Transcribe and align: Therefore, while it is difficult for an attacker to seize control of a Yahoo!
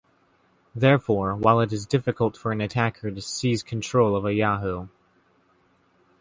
Therefore, 0.73 1.35
while 1.35 1.59
it 1.59 1.71
is 1.71 1.85
difficult 1.85 2.35
for 2.35 2.51
an 2.51 2.59
attacker 2.59 3.11
to 3.11 3.21
seize 3.21 3.61
control 3.61 4.15
of 4.15 4.25
a 4.25 4.33
Yahoo! 4.33 4.87